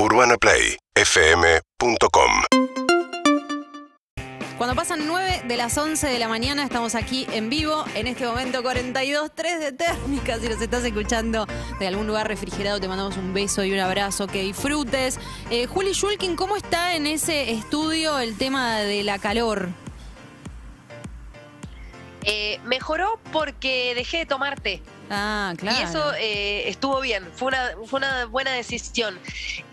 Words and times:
UrbanaPlayFM.com 0.00 2.30
Cuando 4.56 4.76
pasan 4.76 5.08
9 5.08 5.42
de 5.48 5.56
las 5.56 5.76
11 5.76 6.06
de 6.06 6.20
la 6.20 6.28
mañana, 6.28 6.62
estamos 6.62 6.94
aquí 6.94 7.26
en 7.32 7.50
vivo. 7.50 7.84
En 7.96 8.06
este 8.06 8.24
momento, 8.24 8.62
42.3 8.62 9.58
de 9.58 9.72
térmica. 9.72 10.38
Si 10.38 10.48
nos 10.48 10.62
estás 10.62 10.84
escuchando 10.84 11.48
de 11.80 11.88
algún 11.88 12.06
lugar 12.06 12.28
refrigerado, 12.28 12.78
te 12.78 12.86
mandamos 12.86 13.16
un 13.16 13.34
beso 13.34 13.64
y 13.64 13.72
un 13.72 13.80
abrazo. 13.80 14.28
Que 14.28 14.42
disfrutes. 14.42 15.18
Eh, 15.50 15.66
Juli 15.66 15.94
Shulkin, 15.94 16.36
¿cómo 16.36 16.56
está 16.56 16.94
en 16.94 17.08
ese 17.08 17.50
estudio 17.50 18.20
el 18.20 18.38
tema 18.38 18.78
de 18.78 19.02
la 19.02 19.18
calor? 19.18 19.68
Eh, 22.22 22.60
mejoró 22.64 23.18
porque 23.32 23.94
dejé 23.96 24.18
de 24.18 24.26
tomar 24.26 24.60
té. 24.60 24.80
Ah, 25.10 25.54
claro. 25.56 25.78
Y 25.78 25.82
eso 25.82 26.12
eh, 26.18 26.68
estuvo 26.68 27.00
bien, 27.00 27.26
fue 27.34 27.48
una, 27.48 27.70
fue 27.86 27.98
una 27.98 28.26
buena 28.26 28.52
decisión. 28.52 29.18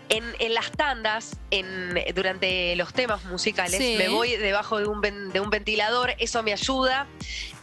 En, 0.08 0.22
en 0.38 0.54
las 0.54 0.70
tandas, 0.70 1.32
en, 1.50 1.98
durante 2.14 2.76
los 2.76 2.92
temas 2.92 3.24
musicales, 3.24 3.76
Sí. 3.76 3.96
me 3.98 4.08
voy 4.08 4.36
debajo 4.36 4.78
de 4.78 4.86
un, 4.86 5.00
ven- 5.00 5.30
de 5.32 5.40
un 5.40 5.50
ventilador, 5.50 6.14
eso 6.18 6.44
me 6.44 6.52
ayuda. 6.52 7.08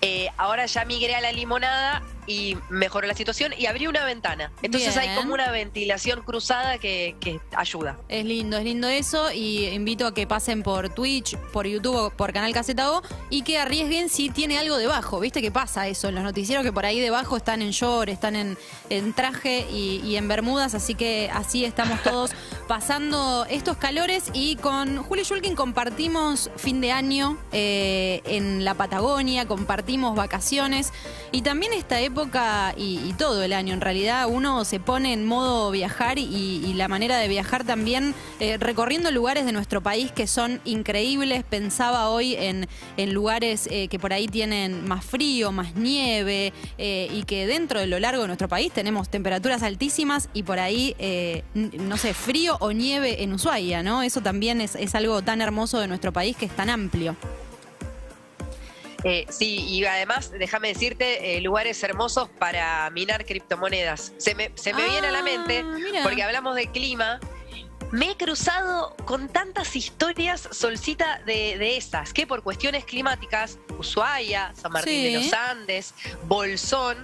Eh, 0.02 0.28
ahora 0.36 0.66
ya 0.66 0.84
migré 0.84 1.16
a 1.16 1.22
la 1.22 1.32
limonada 1.32 2.04
y 2.28 2.58
mejoró 2.70 3.08
la 3.08 3.14
situación 3.16 3.54
y 3.58 3.68
abrí 3.68 3.88
una 3.88 4.04
ventana. 4.04 4.52
Entonces 4.62 4.98
hay 4.98 5.16
como 5.16 5.34
una 5.34 5.50
ventilación 5.52 6.22
cruzada 6.24 6.78
que, 6.80 7.16
que 7.22 7.40
ayuda. 7.56 7.98
Es 8.10 8.26
lindo, 8.26 8.58
es 8.58 8.66
lindo 8.66 8.90
eso 8.90 9.32
y 9.32 9.68
invito 9.68 10.06
a 10.06 10.14
que 10.14 10.28
pasen 10.28 10.64
por 10.64 10.90
Twitch, 10.94 11.38
por 11.54 11.66
YouTube 11.66 11.96
o 11.96 12.10
por 12.10 12.34
Canal 12.34 12.52
Caseta 12.54 12.92
O 12.92 13.02
y 13.30 13.44
que 13.44 13.58
arriesguen 13.58 14.10
si 14.10 14.30
tiene 14.30 14.58
algo 14.60 14.76
debajo. 14.78 15.22
¿Viste 15.22 15.42
que 15.42 15.52
pasa 15.52 15.88
eso 15.88 16.10
en 16.10 16.16
los 16.16 16.26
noticieros? 16.26 16.66
Que 16.66 16.74
por 16.74 16.86
ahí 16.86 17.00
debajo 17.00 17.38
están 17.38 17.62
en 17.64 17.72
short, 17.72 18.10
están 18.10 18.36
en, 18.36 18.58
en 18.90 19.14
traje 19.14 19.66
y, 19.72 20.02
y 20.06 20.18
en 20.18 20.28
bermudas, 20.28 20.76
así 20.76 20.96
que 20.96 21.30
así 21.34 21.66
estamos 21.66 22.02
todos 22.04 22.32
pasando 22.68 23.46
estos 23.50 23.78
calores 23.78 24.26
y 24.34 24.56
con 24.58 24.98
Juli 24.98 25.24
Shulkin 25.24 25.56
compartimos 25.56 26.50
fin 26.56 26.82
de 26.82 26.92
año 26.92 27.38
eh, 27.52 28.22
en 28.26 28.64
la 28.64 28.74
Patagonia, 28.74 29.48
compartimos 29.48 30.16
vacaciones 30.16 30.92
y 31.32 31.42
también 31.42 31.74
esta 31.74 32.00
época 32.00 32.74
y, 32.78 33.00
y 33.08 33.14
todo 33.14 33.44
el 33.44 33.54
año 33.54 33.74
en 33.74 33.82
realidad 33.82 34.28
uno 34.30 34.66
se 34.66 34.80
pone 34.80 35.14
en 35.14 35.26
modo 35.26 35.72
viajar 35.72 36.18
y, 36.20 36.26
y 36.26 36.74
la 36.74 36.88
manera 36.88 37.18
de 37.18 37.28
viajar 37.28 37.64
también 37.64 38.14
eh, 38.40 38.58
recorriendo 38.58 39.12
lugares 39.12 39.46
de 39.46 39.52
nuestro 39.52 39.82
país 39.82 40.12
que 40.12 40.28
son 40.28 40.62
increíbles. 40.66 41.44
Pensaba 41.44 42.10
hoy 42.10 42.36
en, 42.36 42.68
en 42.98 43.14
lugares 43.14 43.68
eh, 43.72 43.88
que 43.88 44.00
por 44.00 44.14
ahí 44.14 44.28
tienen 44.28 44.88
más 44.88 45.06
frío, 45.06 45.52
más 45.52 45.76
nieve 45.76 46.54
y 46.78 47.24
que 47.24 47.46
dentro 47.54 47.80
de 47.80 47.86
lo 47.86 48.00
largo 48.00 48.24
de 48.24 48.28
nuestro 48.28 48.48
país 48.50 48.72
tenemos 48.74 49.10
temperaturas 49.10 49.62
altísimas 49.62 50.28
y 50.34 50.42
por 50.42 50.58
ahí, 50.58 50.96
eh, 50.98 51.44
no 51.54 51.98
sé, 51.98 52.16
frío 52.16 52.58
o 52.60 52.72
nieve 52.72 53.22
en 53.22 53.32
Ushuaia, 53.32 53.84
¿no? 53.84 54.02
Eso 54.02 54.22
también 54.22 54.60
es, 54.60 54.76
es 54.76 54.96
algo 54.96 55.22
tan 55.22 55.40
hermoso 55.40 55.80
de 55.80 55.88
nuestro 55.88 56.12
país 56.12 56.36
que 56.36 56.46
es 56.48 56.56
tan 56.56 56.72
amplio. 56.72 57.16
Eh, 59.04 59.26
sí, 59.30 59.58
y 59.68 59.86
además, 59.86 60.32
déjame 60.32 60.70
decirte, 60.70 61.38
eh, 61.38 61.42
lugares 61.42 61.84
hermosos 61.84 62.30
para 62.40 62.90
minar 62.90 63.26
criptomonedas. 63.26 64.14
Se 64.18 64.34
me, 64.34 64.50
se 64.56 64.74
me 64.74 64.82
Ah, 64.82 64.88
viene 64.90 65.08
a 65.08 65.12
la 65.12 65.22
mente, 65.22 65.62
mira. 65.64 66.04
porque 66.04 66.24
hablamos 66.24 66.56
de 66.56 66.68
clima. 66.72 67.20
Me 67.94 68.10
he 68.10 68.18
cruzado 68.18 68.96
con 69.06 69.30
tantas 69.30 69.76
historias, 69.76 70.50
Solcita, 70.52 71.22
de, 71.28 71.60
de 71.60 71.78
esas, 71.78 72.12
que 72.12 72.26
por 72.26 72.42
cuestiones 72.42 72.86
climáticas, 72.86 73.60
Ushuaia, 73.78 74.52
San 74.60 74.72
Martín 74.72 74.94
Sí. 74.94 75.04
de 75.04 75.20
los 75.20 75.34
Andes, 75.34 75.94
Bolsón, 76.26 76.98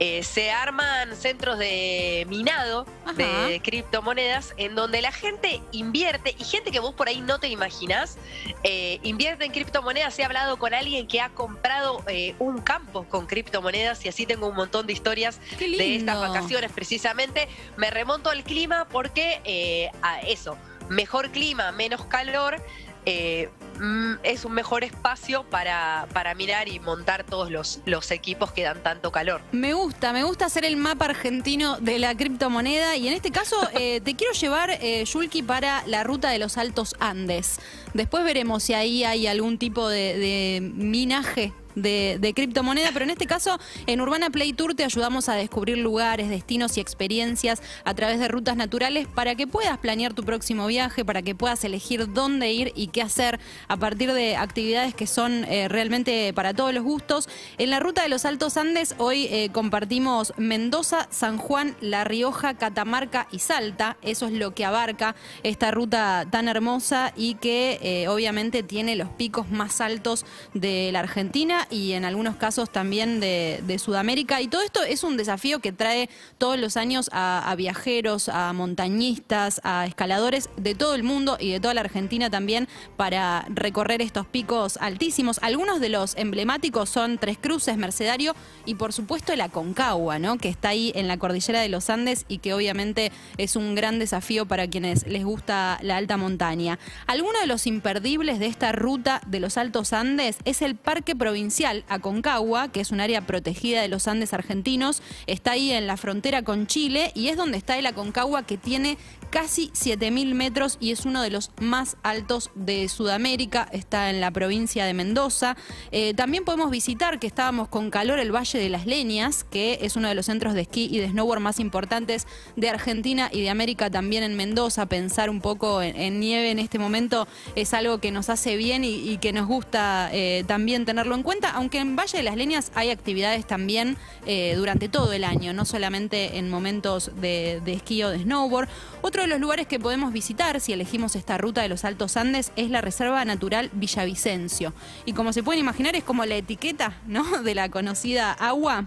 eh, 0.00 0.24
se 0.24 0.50
arman 0.50 1.14
centros 1.14 1.56
de 1.60 2.26
minado 2.28 2.84
de 3.16 3.60
criptomonedas 3.62 4.54
en 4.56 4.74
donde 4.74 5.02
la 5.02 5.12
gente 5.12 5.60
invierte, 5.70 6.34
y 6.36 6.42
gente 6.42 6.72
que 6.72 6.80
vos 6.80 6.94
por 6.94 7.06
ahí 7.08 7.20
no 7.20 7.38
te 7.38 7.46
imaginás, 7.46 8.18
eh, 8.64 8.98
invierte 9.04 9.44
en 9.44 9.52
criptomonedas. 9.52 10.18
He 10.18 10.24
hablado 10.24 10.56
con 10.58 10.74
alguien 10.74 11.06
que 11.06 11.20
ha 11.20 11.28
comprado 11.28 12.02
eh, 12.08 12.34
un 12.40 12.60
campo 12.60 13.04
con 13.04 13.26
criptomonedas 13.26 14.04
y 14.04 14.08
así 14.08 14.26
tengo 14.26 14.48
un 14.48 14.56
montón 14.56 14.88
de 14.88 14.94
historias 14.94 15.38
de 15.60 15.94
estas 15.94 16.18
vacaciones 16.18 16.72
precisamente. 16.72 17.46
Me 17.76 17.92
remonto 17.92 18.30
al 18.30 18.42
clima 18.42 18.88
porque 18.90 19.40
eh, 19.44 19.92
a 20.02 20.23
eso, 20.26 20.56
mejor 20.88 21.30
clima, 21.30 21.72
menos 21.72 22.04
calor. 22.06 22.62
eh, 23.06 23.50
mm, 23.80 24.14
es 24.22 24.46
un 24.46 24.52
mejor 24.52 24.82
espacio 24.82 25.42
para, 25.50 26.06
para 26.14 26.34
mirar 26.34 26.68
y 26.68 26.80
montar 26.80 27.24
todos 27.24 27.50
los, 27.50 27.80
los 27.84 28.10
equipos 28.10 28.50
que 28.52 28.62
dan 28.62 28.82
tanto 28.82 29.12
calor. 29.12 29.42
Me 29.52 29.74
gusta, 29.74 30.14
me 30.14 30.24
gusta 30.24 30.46
hacer 30.46 30.64
el 30.64 30.76
mapa 30.78 31.04
argentino 31.04 31.76
de 31.80 31.98
la 31.98 32.16
criptomoneda 32.16 32.96
y 32.96 33.08
en 33.08 33.12
este 33.12 33.30
caso 33.30 33.56
eh, 33.74 34.00
te 34.00 34.16
quiero 34.16 34.32
llevar, 34.32 34.70
eh, 34.70 35.04
Yulki, 35.04 35.42
para 35.42 35.86
la 35.86 36.02
ruta 36.02 36.30
de 36.30 36.38
los 36.38 36.56
Altos 36.56 36.94
Andes. 36.98 37.60
Después 37.92 38.24
veremos 38.24 38.62
si 38.62 38.72
ahí 38.72 39.04
hay 39.04 39.26
algún 39.26 39.58
tipo 39.58 39.86
de, 39.88 40.16
de 40.18 40.60
minaje. 40.62 41.52
De, 41.74 42.32
criptomoneda, 42.34 42.90
pero 42.92 43.04
en 43.04 43.10
este 43.10 43.26
caso 43.26 43.58
en 43.86 44.00
Urbana 44.00 44.30
Play 44.30 44.52
Tour 44.52 44.74
te 44.74 44.84
ayudamos 44.84 45.28
a 45.28 45.34
descubrir 45.34 45.78
lugares, 45.78 46.28
destinos 46.28 46.76
y 46.76 46.80
experiencias 46.80 47.62
a 47.84 47.94
través 47.94 48.18
de 48.18 48.28
rutas 48.28 48.56
naturales 48.56 49.06
para 49.06 49.34
que 49.34 49.46
puedas 49.46 49.78
planear 49.78 50.14
tu 50.14 50.24
próximo 50.24 50.66
viaje, 50.66 51.04
para 51.04 51.22
que 51.22 51.34
puedas 51.34 51.64
elegir 51.64 52.12
dónde 52.12 52.52
ir 52.52 52.72
y 52.74 52.88
qué 52.88 53.02
hacer 53.02 53.40
a 53.68 53.76
partir 53.76 54.12
de 54.12 54.36
actividades 54.36 54.94
que 54.94 55.06
son 55.06 55.44
eh, 55.44 55.68
realmente 55.68 56.32
para 56.32 56.54
todos 56.54 56.72
los 56.72 56.82
gustos. 56.82 57.28
En 57.58 57.70
la 57.70 57.80
ruta 57.80 58.02
de 58.02 58.08
los 58.08 58.24
Altos 58.24 58.56
Andes 58.56 58.94
hoy 58.98 59.26
eh, 59.30 59.50
compartimos 59.52 60.32
Mendoza, 60.36 61.08
San 61.10 61.38
Juan, 61.38 61.76
La 61.80 62.04
Rioja, 62.04 62.54
Catamarca 62.54 63.28
y 63.30 63.38
Salta. 63.38 63.96
Eso 64.02 64.26
es 64.26 64.32
lo 64.32 64.54
que 64.54 64.64
abarca 64.64 65.14
esta 65.42 65.70
ruta 65.70 66.26
tan 66.30 66.48
hermosa 66.48 67.12
y 67.16 67.34
que 67.34 67.78
eh, 67.82 68.08
obviamente 68.08 68.62
tiene 68.62 68.96
los 68.96 69.08
picos 69.08 69.50
más 69.50 69.80
altos 69.80 70.24
de 70.52 70.90
la 70.92 71.00
Argentina 71.00 71.63
y 71.70 71.92
en 71.92 72.04
algunos 72.04 72.36
casos 72.36 72.70
también 72.70 73.20
de, 73.20 73.62
Sudamérica. 73.78 74.40
Y 74.40 74.48
todo 74.48 74.62
esto 74.62 74.82
es 74.82 75.02
un 75.02 75.16
desafío 75.16 75.58
que 75.58 75.72
trae 75.72 76.08
todos 76.38 76.58
los 76.58 76.76
años 76.76 77.10
a, 77.12 77.50
a 77.50 77.54
viajeros, 77.56 78.28
a 78.28 78.52
montañistas, 78.52 79.60
a 79.64 79.84
escaladores 79.86 80.48
de 80.56 80.74
todo 80.74 80.94
el 80.94 81.02
mundo 81.02 81.36
y 81.40 81.50
de 81.50 81.60
toda 81.60 81.74
la 81.74 81.80
Argentina 81.80 82.30
también 82.30 82.68
para 82.96 83.46
recorrer 83.48 84.00
estos 84.00 84.26
picos 84.26 84.76
altísimos. 84.80 85.38
Algunos 85.42 85.80
de 85.80 85.88
los 85.88 86.16
emblemáticos 86.16 86.88
son 86.88 87.18
Tres 87.18 87.36
Cruces, 87.38 87.76
Mercedario 87.76 88.34
y 88.64 88.76
por 88.76 88.92
supuesto 88.92 89.34
la 89.34 89.48
Concagua, 89.48 90.18
¿no? 90.18 90.38
que 90.38 90.48
está 90.48 90.70
ahí 90.70 90.92
en 90.94 91.08
la 91.08 91.18
cordillera 91.18 91.60
de 91.60 91.68
los 91.68 91.90
Andes 91.90 92.24
y 92.28 92.38
que 92.38 92.54
obviamente 92.54 93.12
es 93.38 93.56
un 93.56 93.74
gran 93.74 93.98
desafío 93.98 94.46
para 94.46 94.68
quienes 94.68 95.06
les 95.06 95.24
gusta 95.24 95.78
la 95.82 95.96
alta 95.96 96.16
montaña. 96.16 96.78
Alguno 97.06 97.40
de 97.40 97.46
los 97.46 97.66
imperdibles 97.66 98.38
de 98.38 98.46
esta 98.46 98.72
ruta 98.72 99.20
de 99.26 99.40
los 99.40 99.56
Altos 99.58 99.92
Andes 99.92 100.36
es 100.44 100.62
el 100.62 100.76
Parque 100.76 101.16
Provincial 101.16 101.53
Aconcagua, 101.88 102.72
que 102.72 102.80
es 102.80 102.90
un 102.90 103.00
área 103.00 103.26
protegida 103.26 103.80
de 103.82 103.88
los 103.88 104.08
Andes 104.08 104.32
argentinos. 104.34 105.02
Está 105.26 105.52
ahí 105.52 105.70
en 105.70 105.86
la 105.86 105.96
frontera 105.96 106.42
con 106.42 106.66
Chile 106.66 107.12
y 107.14 107.28
es 107.28 107.36
donde 107.36 107.58
está 107.58 107.78
el 107.78 107.86
Aconcagua 107.86 108.44
que 108.44 108.58
tiene 108.58 108.98
casi 109.30 109.68
7.000 109.70 110.34
metros 110.34 110.76
y 110.80 110.92
es 110.92 111.04
uno 111.06 111.20
de 111.20 111.30
los 111.30 111.50
más 111.60 111.96
altos 112.02 112.50
de 112.54 112.88
Sudamérica. 112.88 113.68
Está 113.72 114.10
en 114.10 114.20
la 114.20 114.30
provincia 114.30 114.86
de 114.86 114.94
Mendoza. 114.94 115.56
Eh, 115.92 116.14
también 116.14 116.44
podemos 116.44 116.70
visitar, 116.70 117.18
que 117.18 117.26
estábamos 117.26 117.68
con 117.68 117.90
calor, 117.90 118.18
el 118.18 118.34
Valle 118.34 118.58
de 118.58 118.68
las 118.68 118.86
Leñas, 118.86 119.44
que 119.44 119.78
es 119.82 119.96
uno 119.96 120.08
de 120.08 120.14
los 120.14 120.26
centros 120.26 120.54
de 120.54 120.62
esquí 120.62 120.88
y 120.90 120.98
de 120.98 121.08
snowboard 121.08 121.40
más 121.40 121.58
importantes 121.58 122.26
de 122.56 122.68
Argentina 122.68 123.28
y 123.32 123.42
de 123.42 123.50
América 123.50 123.90
también 123.90 124.22
en 124.22 124.36
Mendoza. 124.36 124.86
Pensar 124.86 125.30
un 125.30 125.40
poco 125.40 125.82
en, 125.82 126.20
nieve 126.20 126.50
en 126.50 126.58
este 126.58 126.78
momento 126.78 127.26
es 127.56 127.74
algo 127.74 127.98
que 127.98 128.10
nos 128.10 128.30
hace 128.30 128.56
bien 128.56 128.84
y, 128.84 128.94
y 128.94 129.18
que 129.18 129.32
nos 129.32 129.46
gusta 129.46 130.10
eh, 130.12 130.44
también 130.46 130.84
tenerlo 130.84 131.14
en 131.14 131.22
cuenta, 131.22 131.43
aunque 131.54 131.78
en 131.78 131.96
Valle 131.96 132.18
de 132.18 132.24
las 132.24 132.36
Leñas 132.36 132.72
hay 132.74 132.90
actividades 132.90 133.46
también 133.46 133.96
eh, 134.26 134.54
durante 134.56 134.88
todo 134.88 135.12
el 135.12 135.24
año, 135.24 135.52
no 135.52 135.64
solamente 135.64 136.38
en 136.38 136.50
momentos 136.50 137.10
de, 137.20 137.60
esquí 137.66 138.02
o 138.02 138.10
de 138.10 138.20
snowboard. 138.20 138.68
Otro 139.02 139.22
de 139.22 139.28
los 139.28 139.40
lugares 139.40 139.66
que 139.66 139.78
podemos 139.78 140.12
visitar 140.12 140.60
si 140.60 140.72
elegimos 140.72 141.16
esta 141.16 141.38
ruta 141.38 141.62
de 141.62 141.68
los 141.68 141.84
Altos 141.84 142.16
Andes 142.16 142.52
es 142.56 142.70
la 142.70 142.80
Reserva 142.80 143.24
Natural 143.24 143.70
Villavicencio. 143.72 144.72
Y 145.04 145.12
como 145.12 145.32
se 145.32 145.42
pueden 145.42 145.60
imaginar, 145.60 145.96
es 145.96 146.04
como 146.04 146.24
la 146.24 146.36
etiqueta 146.36 146.96
¿no? 147.06 147.24
de 147.42 147.54
la 147.54 147.68
conocida 147.68 148.32
agua. 148.32 148.86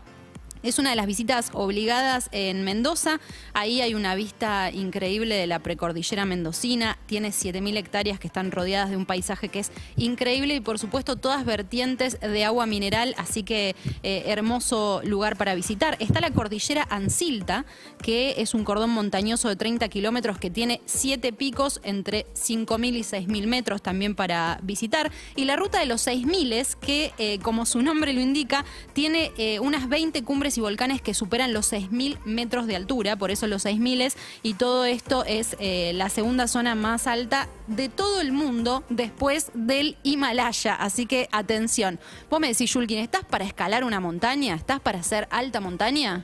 Es 0.64 0.80
una 0.80 0.90
de 0.90 0.96
las 0.96 1.06
visitas 1.06 1.52
obligadas 1.54 2.30
en 2.32 2.64
Mendoza. 2.64 3.20
Ahí 3.54 3.82
hay 3.82 3.94
una 3.94 4.16
vista 4.16 4.72
increíble 4.72 5.36
de 5.36 5.48
la 5.48 5.60
precordillera 5.60 6.26
mendocina. 6.26 6.98
Tiene 7.06 7.30
7.000 7.30 7.78
hectáreas 7.78 8.20
que 8.20 8.28
están 8.28 8.52
rodeadas 8.52 8.90
de 8.90 8.98
un 8.98 9.06
paisaje 9.06 9.50
que 9.50 9.60
es 9.60 9.72
increíble 9.96 10.56
y 10.56 10.60
por 10.60 10.80
supuesto 10.80 11.16
todas 11.16 11.46
vertientes 11.46 12.20
de 12.20 12.44
agua 12.44 12.66
mineral. 12.66 13.14
Así 13.18 13.44
que 13.44 13.76
eh, 14.04 14.24
hermoso 14.26 15.02
lugar 15.04 15.38
para 15.38 15.54
visitar. 15.54 15.98
Está 16.00 16.22
la 16.22 16.32
cordillera 16.32 16.88
Ancilta, 16.90 17.66
que 18.02 18.36
es 18.38 18.54
un 18.54 18.64
cordón 18.64 18.90
montañoso 18.90 19.50
de 19.50 19.56
30 19.56 19.88
kilómetros 19.90 20.38
que 20.40 20.50
tiene 20.50 20.82
7 20.86 21.34
picos 21.34 21.82
entre 21.84 22.26
5.000 22.34 22.96
y 22.96 23.02
6.000 23.02 23.48
metros 23.48 23.82
también 23.82 24.16
para 24.16 24.60
visitar. 24.64 25.12
Y 25.36 25.46
la 25.46 25.56
ruta 25.56 25.80
de 25.80 25.86
los 25.86 26.08
6.000 26.08 26.48
que, 26.80 27.14
eh, 27.18 27.40
como 27.40 27.66
su 27.66 27.82
nombre 27.82 28.14
lo 28.14 28.22
indica, 28.22 28.64
tiene 28.94 29.32
eh, 29.38 29.60
unas 29.60 29.90
20 29.90 30.24
cumbres 30.24 30.47
cumbres 30.48 30.58
y 30.58 30.62
volcanes 30.62 31.02
que 31.02 31.14
superan 31.14 31.52
los 31.52 31.74
6.000 31.74 32.20
metros 32.24 32.68
de 32.68 32.78
altura, 32.78 33.18
por 33.18 33.32
eso 33.32 33.48
los 33.48 33.66
6.000 33.66 34.14
y 34.44 34.54
todo 34.54 34.86
esto 34.86 35.26
es 35.26 35.58
eh, 35.60 35.92
la 35.94 36.08
segunda 36.08 36.48
zona 36.48 36.74
más 36.74 37.06
alta 37.06 37.50
de 37.68 37.90
todo 37.90 38.22
el 38.22 38.32
mundo 38.32 38.84
después 38.90 39.52
del 39.54 39.98
Himalaya. 40.04 40.76
Así 40.76 41.06
que 41.06 41.28
atención. 41.34 42.00
Vos 42.30 42.40
me 42.40 42.48
decís, 42.48 42.72
Julkin, 42.72 43.00
¿estás 43.00 43.26
para 43.26 43.44
escalar 43.44 43.84
una 43.84 44.00
montaña? 44.00 44.56
¿Estás 44.56 44.80
para 44.80 45.00
hacer 45.00 45.28
alta 45.32 45.60
montaña? 45.60 46.24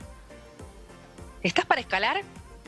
¿Estás 1.42 1.66
para 1.66 1.82
escalar? 1.82 2.22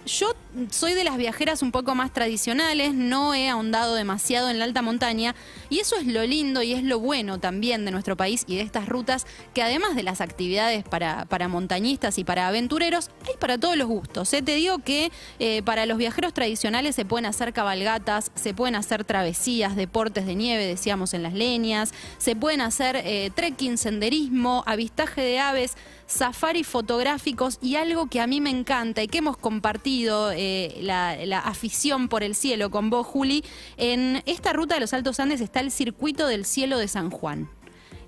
Yo 0.07 0.35
soy 0.71 0.95
de 0.95 1.05
las 1.05 1.17
viajeras 1.17 1.63
un 1.63 1.73
poco 1.73 1.95
más 1.95 2.13
tradicionales, 2.13 2.95
no 2.95 3.35
he 3.35 3.49
ahondado 3.49 3.95
demasiado 3.95 4.51
en 4.51 4.59
la 4.59 4.65
alta 4.65 4.81
montaña 4.81 5.35
y 5.71 5.81
eso 5.81 5.97
es 5.97 6.07
lo 6.07 6.25
lindo 6.25 6.63
y 6.63 6.73
es 6.73 6.83
lo 6.83 6.99
bueno 7.01 7.39
también 7.39 7.85
de 7.85 7.91
nuestro 7.91 8.17
país 8.17 8.45
y 8.47 8.57
de 8.57 8.63
estas 8.63 8.89
rutas 8.89 9.27
que 9.55 9.63
además 9.63 9.97
de 9.97 10.03
las 10.03 10.21
actividades 10.21 10.85
para, 10.85 11.25
para 11.27 11.49
montañistas 11.49 12.19
y 12.19 12.25
para 12.25 12.49
aventureros, 12.49 13.11
hay 13.27 13.35
para 13.39 13.59
todos 13.59 13.77
los 13.77 13.89
gustos. 13.89 14.33
¿eh? 14.33 14.43
Te 14.43 14.55
digo 14.55 14.79
que 14.79 15.11
eh, 15.39 15.63
para 15.63 15.87
los 15.87 15.99
viajeros 15.99 16.35
tradicionales 16.35 16.95
se 16.95 17.05
pueden 17.05 17.27
hacer 17.27 17.53
cabalgatas, 17.53 18.31
se 18.35 18.55
pueden 18.55 18.75
hacer 18.75 19.05
travesías, 19.05 19.77
deportes 19.77 20.27
de 20.27 20.35
nieve, 20.35 20.67
decíamos 20.67 21.15
en 21.15 21.23
las 21.23 21.33
leñas, 21.33 21.93
se 22.19 22.37
pueden 22.37 22.61
hacer 22.61 22.97
eh, 22.97 23.31
trekking, 23.35 23.79
senderismo, 23.79 24.63
avistaje 24.67 25.21
de 25.21 25.39
aves, 25.39 25.77
safari 26.07 26.63
fotográficos 26.65 27.59
y 27.61 27.77
algo 27.77 28.07
que 28.07 28.21
a 28.21 28.27
mí 28.27 28.41
me 28.41 28.51
encanta 28.51 29.03
y 29.03 29.09
que 29.09 29.19
hemos 29.19 29.37
compartido 29.37 30.31
eh, 30.33 30.77
la, 30.81 31.17
la, 31.27 31.41
afición 31.41 32.09
por 32.09 32.23
el 32.23 32.35
cielo 32.35 32.71
con 32.71 32.91
vos, 32.91 33.07
Juli. 33.07 33.45
En 33.77 34.23
esta 34.27 34.53
ruta 34.53 34.75
de 34.75 34.81
los 34.81 34.93
Altos 34.93 35.21
Andes 35.21 35.41
está 35.41 35.56
el 35.61 35.71
circuito 35.71 36.27
del 36.27 36.45
cielo 36.45 36.79
de 36.79 36.89
San 36.89 37.11
Juan. 37.11 37.49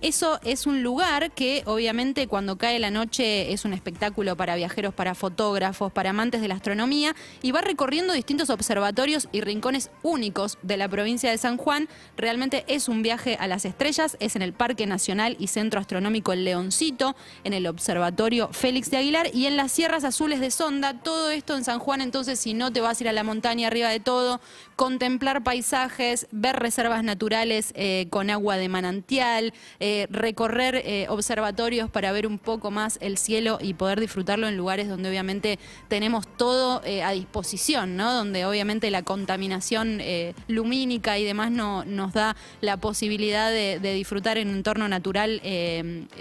Eso 0.00 0.38
es 0.44 0.66
un 0.68 0.84
lugar 0.84 1.32
que 1.32 1.64
obviamente 1.66 2.28
cuando 2.28 2.56
cae 2.56 2.78
la 2.78 2.92
noche 2.92 3.52
es 3.52 3.64
un 3.64 3.72
espectáculo 3.72 4.36
para 4.36 4.54
viajeros, 4.54 4.94
para 4.94 5.16
fotógrafos, 5.16 5.90
para 5.90 6.10
amantes 6.10 6.40
de 6.40 6.46
la 6.46 6.54
astronomía 6.54 7.16
y 7.42 7.50
va 7.50 7.62
recorriendo 7.62 8.12
distintos 8.12 8.48
observatorios 8.48 9.28
y 9.32 9.40
rincones 9.40 9.90
únicos 10.04 10.56
de 10.62 10.76
la 10.76 10.88
provincia 10.88 11.32
de 11.32 11.36
San 11.36 11.56
Juan. 11.56 11.88
Realmente 12.16 12.64
es 12.68 12.88
un 12.88 13.02
viaje 13.02 13.36
a 13.40 13.48
las 13.48 13.64
estrellas, 13.64 14.16
es 14.20 14.36
en 14.36 14.42
el 14.42 14.52
Parque 14.52 14.86
Nacional 14.86 15.34
y 15.40 15.48
Centro 15.48 15.80
Astronómico 15.80 16.32
El 16.32 16.44
Leoncito, 16.44 17.16
en 17.42 17.52
el 17.52 17.66
Observatorio 17.66 18.50
Félix 18.52 18.92
de 18.92 18.98
Aguilar 18.98 19.34
y 19.34 19.46
en 19.46 19.56
las 19.56 19.72
Sierras 19.72 20.04
Azules 20.04 20.38
de 20.38 20.52
Sonda. 20.52 21.02
Todo 21.02 21.30
esto 21.30 21.56
en 21.56 21.64
San 21.64 21.80
Juan, 21.80 22.02
entonces 22.02 22.38
si 22.38 22.54
no 22.54 22.72
te 22.72 22.80
vas 22.80 23.00
a 23.00 23.02
ir 23.02 23.08
a 23.08 23.12
la 23.12 23.24
montaña 23.24 23.66
arriba 23.66 23.88
de 23.88 23.98
todo, 23.98 24.40
contemplar 24.76 25.42
paisajes, 25.42 26.28
ver 26.30 26.54
reservas 26.54 27.02
naturales 27.02 27.72
eh, 27.74 28.06
con 28.10 28.30
agua 28.30 28.58
de 28.58 28.68
manantial. 28.68 29.52
Eh, 29.80 29.87
recorrer 30.10 30.76
eh, 30.76 31.06
observatorios 31.08 31.90
para 31.90 32.12
ver 32.12 32.26
un 32.26 32.38
poco 32.38 32.70
más 32.70 32.98
el 33.00 33.18
cielo 33.18 33.58
y 33.60 33.74
poder 33.74 34.00
disfrutarlo 34.00 34.48
en 34.48 34.56
lugares 34.56 34.88
donde 34.88 35.08
obviamente 35.08 35.58
tenemos 35.88 36.26
todo 36.36 36.82
eh, 36.84 37.02
a 37.02 37.12
disposición, 37.12 37.96
¿no? 37.96 38.12
Donde 38.12 38.46
obviamente 38.46 38.90
la 38.90 39.02
contaminación 39.02 39.98
eh, 40.00 40.34
lumínica 40.48 41.18
y 41.18 41.24
demás 41.24 41.50
no, 41.50 41.84
nos 41.84 42.12
da 42.12 42.36
la 42.60 42.76
posibilidad 42.76 43.50
de 43.50 43.94
disfrutar 43.94 44.38
en 44.38 44.48
un 44.48 44.56
entorno 44.56 44.88
natural 44.88 45.40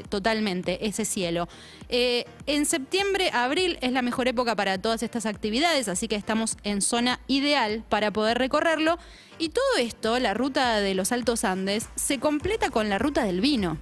totalmente 0.09 0.87
ese 0.87 1.05
cielo. 1.05 1.47
en 1.89 2.65
septiembre, 2.65 3.29
abril 3.33 3.77
es 3.81 3.91
la 3.91 4.01
mejor 4.01 4.27
época 4.27 4.55
para 4.55 4.79
todas 4.79 5.03
estas 5.03 5.25
actividades, 5.25 5.87
así 5.87 6.07
que 6.07 6.15
estamos 6.15 6.57
en 6.63 6.81
zona 6.81 7.19
ideal 7.27 7.83
para 7.89 8.11
poder 8.11 8.37
recorrerlo. 8.37 8.97
Y 9.39 9.49
todo 9.49 9.77
esto, 9.79 10.17
la 10.17 10.33
ruta 10.33 10.79
de 10.79 10.95
los 10.95 11.11
Altos 11.11 11.43
Andes, 11.43 11.89
se 11.95 12.19
completa 12.19 12.71
con 12.71 12.89
la 12.89 12.97
ruta 12.97 13.23
del 13.23 13.39
vino 13.39 13.56
vino 13.57 13.75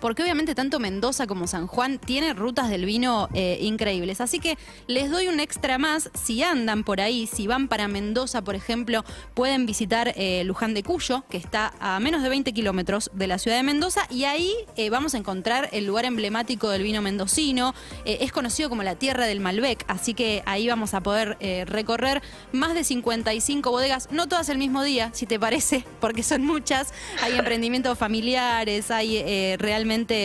porque 0.00 0.22
obviamente 0.22 0.54
tanto 0.54 0.78
Mendoza 0.78 1.26
como 1.26 1.46
San 1.46 1.66
Juan 1.66 1.98
tienen 1.98 2.36
rutas 2.36 2.68
del 2.70 2.84
vino 2.84 3.28
eh, 3.34 3.58
increíbles. 3.60 4.20
Así 4.20 4.38
que 4.38 4.56
les 4.86 5.10
doy 5.10 5.28
un 5.28 5.40
extra 5.40 5.78
más. 5.78 6.10
Si 6.14 6.42
andan 6.42 6.84
por 6.84 7.00
ahí, 7.00 7.26
si 7.26 7.46
van 7.46 7.68
para 7.68 7.88
Mendoza, 7.88 8.42
por 8.42 8.54
ejemplo, 8.54 9.04
pueden 9.34 9.66
visitar 9.66 10.12
eh, 10.16 10.42
Luján 10.44 10.74
de 10.74 10.82
Cuyo, 10.82 11.24
que 11.28 11.36
está 11.36 11.72
a 11.80 12.00
menos 12.00 12.22
de 12.22 12.28
20 12.28 12.52
kilómetros 12.52 13.10
de 13.14 13.26
la 13.26 13.38
ciudad 13.38 13.56
de 13.56 13.62
Mendoza, 13.62 14.06
y 14.10 14.24
ahí 14.24 14.52
eh, 14.76 14.90
vamos 14.90 15.14
a 15.14 15.18
encontrar 15.18 15.68
el 15.72 15.86
lugar 15.86 16.04
emblemático 16.04 16.68
del 16.70 16.82
vino 16.82 17.02
mendocino. 17.02 17.74
Es 18.04 18.32
conocido 18.32 18.68
como 18.68 18.82
la 18.82 18.94
tierra 18.94 19.26
del 19.26 19.40
Malbec, 19.40 19.84
así 19.88 20.14
que 20.14 20.42
ahí 20.46 20.68
vamos 20.68 20.94
a 20.94 21.02
poder 21.02 21.36
recorrer 21.66 22.22
más 22.52 22.74
de 22.74 22.84
55 22.84 23.70
bodegas, 23.70 24.08
no 24.10 24.28
todas 24.28 24.48
el 24.48 24.58
mismo 24.58 24.82
día, 24.82 25.10
si 25.12 25.26
te 25.26 25.38
parece, 25.38 25.84
porque 26.00 26.22
son 26.22 26.44
muchas. 26.44 26.92
Hay 27.22 27.34
emprendimientos 27.38 27.98
familiares, 27.98 28.90
hay 28.90 29.16
eh, 29.16 29.56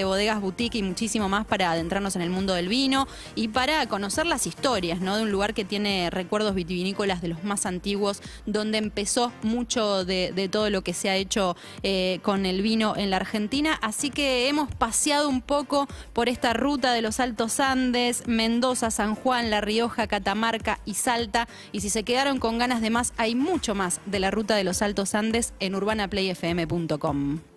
bodegas 0.04 0.42
boutique 0.42 0.78
y 0.78 0.84
muchísimo 0.84 1.30
más 1.30 1.46
para 1.46 1.72
adentrarnos 1.72 2.16
en 2.16 2.22
el 2.22 2.30
mundo 2.30 2.54
del 2.54 2.68
vino 2.68 3.08
y 3.36 3.48
para 3.48 3.86
conocer 3.88 4.26
las 4.26 4.46
historias 4.46 5.00
¿no? 5.00 5.16
de 5.16 5.24
un 5.24 5.32
lugar 5.32 5.54
que 5.54 5.66
tiene 5.66 6.10
recuerdos 6.10 6.54
vitivinícolas 6.54 7.22
de 7.22 7.30
los 7.30 7.44
más 7.44 7.66
antiguos, 7.66 8.22
donde 8.46 8.78
empezó 8.78 9.32
mucho 9.42 10.06
de, 10.06 10.32
de 10.34 10.50
todo 10.50 10.70
lo 10.70 10.84
que 10.84 10.94
se 10.94 11.10
ha 11.10 11.16
hecho 11.16 11.56
eh, 11.84 12.20
con 12.24 12.46
el 12.46 12.62
vino 12.62 12.96
en 12.98 13.10
la 13.10 13.18
Argentina. 13.18 13.80
Así 13.82 14.10
que 14.10 14.48
hemos 14.50 14.74
paseado 14.76 15.30
un 15.30 15.42
poco 15.42 15.88
por 16.14 16.30
esta 16.30 16.54
ruta 16.54 16.94
de 16.94 17.02
los 17.02 17.20
Altos 17.20 17.60
Andes, 17.60 18.28
Mendoza, 18.28 18.92
San 18.92 19.16
Juan, 19.16 19.50
La 19.50 19.62
Rioja, 19.62 20.08
Catamarca 20.08 20.80
y 20.86 20.96
Salta. 20.96 21.48
Y 21.72 21.82
si 21.82 21.90
se 21.90 22.04
quedaron 22.04 22.40
con 22.40 22.58
ganas 22.58 22.82
de 22.82 22.90
más, 22.90 23.14
hay 23.18 23.36
mucho 23.36 23.76
más 23.76 24.02
de 24.06 24.20
la 24.20 24.32
ruta 24.32 24.56
de 24.56 24.64
los 24.64 24.82
Altos 24.82 25.16
Andes 25.16 25.54
en 25.60 25.76
urbanaplayfm.com. 25.76 27.53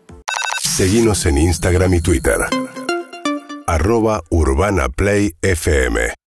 Seguimos 0.76 1.24
en 1.24 1.38
Instagram 1.38 1.94
y 1.94 2.00
Twitter. 2.02 2.36
Arroba 3.66 4.22
Urbana 4.28 4.90
Play 4.90 5.34
FM. 5.40 6.10